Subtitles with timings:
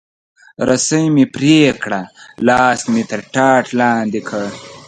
[0.67, 2.01] رسۍ مې پرې کړه،
[2.47, 4.45] لاس مې تر ټاټ لاندې کړ.